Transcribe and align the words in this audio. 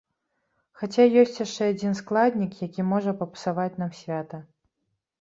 Хаця 0.81 1.05
ёсць 1.25 1.37
яшчэ 1.45 1.69
адзін 1.75 1.93
складнік, 2.01 2.59
які 2.67 2.89
можа 2.93 3.17
папсаваць 3.23 3.73
нам 3.85 3.97
свята. 4.03 4.47